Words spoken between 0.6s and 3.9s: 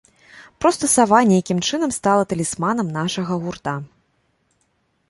Проста сава нейкім чынам стала талісманам нашага гурта.